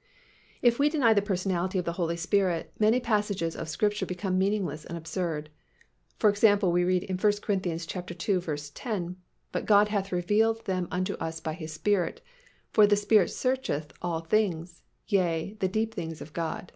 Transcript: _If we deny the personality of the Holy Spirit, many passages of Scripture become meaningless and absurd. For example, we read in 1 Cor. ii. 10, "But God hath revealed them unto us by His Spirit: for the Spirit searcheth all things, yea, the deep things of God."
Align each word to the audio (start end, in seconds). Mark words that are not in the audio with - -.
_If 0.62 0.78
we 0.78 0.88
deny 0.88 1.12
the 1.12 1.20
personality 1.20 1.78
of 1.78 1.84
the 1.84 1.92
Holy 2.00 2.16
Spirit, 2.16 2.72
many 2.78 3.00
passages 3.00 3.54
of 3.54 3.68
Scripture 3.68 4.06
become 4.06 4.38
meaningless 4.38 4.86
and 4.86 4.96
absurd. 4.96 5.50
For 6.18 6.30
example, 6.30 6.72
we 6.72 6.84
read 6.84 7.02
in 7.02 7.18
1 7.18 7.32
Cor. 7.42 7.56
ii. 7.66 8.38
10, 8.58 9.16
"But 9.52 9.66
God 9.66 9.88
hath 9.88 10.10
revealed 10.10 10.64
them 10.64 10.88
unto 10.90 11.16
us 11.16 11.38
by 11.40 11.52
His 11.52 11.74
Spirit: 11.74 12.22
for 12.70 12.86
the 12.86 12.96
Spirit 12.96 13.28
searcheth 13.28 13.92
all 14.00 14.20
things, 14.20 14.82
yea, 15.06 15.58
the 15.60 15.68
deep 15.68 15.92
things 15.92 16.22
of 16.22 16.32
God." 16.32 16.72